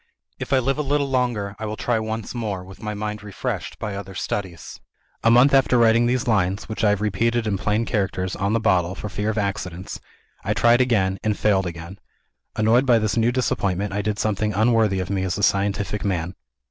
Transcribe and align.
If 0.39 0.51
I 0.51 0.57
live 0.57 0.79
a 0.79 0.81
little 0.81 1.07
longer, 1.09 1.55
I 1.59 1.67
will 1.67 1.75
try 1.77 1.99
once 1.99 2.33
more, 2.33 2.63
with 2.63 2.81
my 2.81 2.95
mind 2.95 3.21
refreshed 3.21 3.77
by 3.77 3.93
other 3.93 4.15
studies. 4.15 4.79
"A 5.23 5.29
month 5.29 5.53
after 5.53 5.77
writing 5.77 6.07
these 6.07 6.27
lines 6.27 6.67
(which 6.67 6.83
I 6.83 6.89
have 6.89 7.01
repeated 7.01 7.45
in 7.45 7.55
plain 7.59 7.85
characters, 7.85 8.35
on 8.35 8.53
the 8.53 8.59
bottle, 8.59 8.95
for 8.95 9.09
fear 9.09 9.29
of 9.29 9.37
accidents), 9.37 9.99
I 10.43 10.55
tried 10.55 10.81
again 10.81 11.19
and 11.23 11.37
failed 11.37 11.67
again. 11.67 11.99
Annoyed 12.55 12.87
by 12.87 12.97
this 12.97 13.15
new 13.15 13.31
disappointment, 13.31 13.93
I 13.93 14.01
did 14.01 14.17
something 14.17 14.53
unworthy 14.55 14.99
of 15.01 15.11
me 15.11 15.21
as 15.21 15.37
a 15.37 15.43
scientific 15.43 16.03
man. 16.03 16.33